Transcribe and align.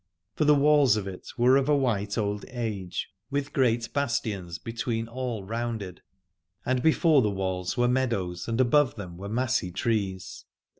For 0.33 0.45
the 0.45 0.55
walls 0.55 0.97
of 0.97 1.07
it 1.07 1.27
were 1.37 1.57
of 1.57 1.69
a 1.69 1.77
white 1.77 2.17
old 2.17 2.43
age, 2.49 3.09
with 3.29 3.53
great 3.53 3.93
bastions 3.93 4.57
between 4.57 5.07
all 5.07 5.43
rounded, 5.43 6.01
and 6.65 6.81
before 6.81 7.21
the 7.21 7.29
walls 7.29 7.77
were 7.77 7.87
meadows 7.87 8.47
and 8.47 8.59
above 8.59 8.95
them 8.95 9.15
were 9.15 9.29
massy 9.29 9.69
trees. 9.71 10.45